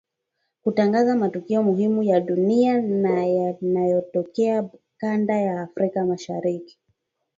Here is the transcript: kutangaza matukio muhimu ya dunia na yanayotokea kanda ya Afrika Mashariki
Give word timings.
kutangaza 0.63 1.15
matukio 1.15 1.63
muhimu 1.63 2.03
ya 2.03 2.19
dunia 2.19 2.81
na 2.81 3.25
yanayotokea 3.27 4.69
kanda 4.97 5.41
ya 5.41 5.61
Afrika 5.61 6.05
Mashariki 6.05 6.79